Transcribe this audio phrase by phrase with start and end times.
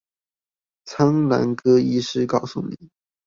[0.85, 2.89] 蒼藍鴿醫師告訴你